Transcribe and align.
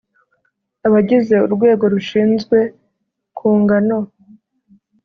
abagize 0.87 1.35
urwego 1.45 1.83
rushinzwe 1.93 2.57
kunga 3.37 3.77
no 3.87 3.99